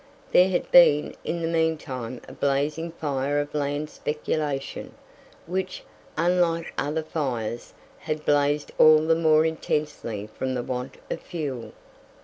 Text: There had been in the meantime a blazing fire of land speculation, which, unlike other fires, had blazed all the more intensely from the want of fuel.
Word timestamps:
There 0.31 0.49
had 0.49 0.71
been 0.71 1.13
in 1.23 1.43
the 1.43 1.47
meantime 1.47 2.21
a 2.27 2.33
blazing 2.33 2.91
fire 2.91 3.39
of 3.39 3.53
land 3.53 3.87
speculation, 3.91 4.95
which, 5.45 5.83
unlike 6.17 6.73
other 6.75 7.03
fires, 7.03 7.75
had 7.99 8.25
blazed 8.25 8.71
all 8.79 9.05
the 9.05 9.13
more 9.13 9.45
intensely 9.45 10.25
from 10.25 10.55
the 10.55 10.63
want 10.63 10.97
of 11.11 11.21
fuel. 11.21 11.73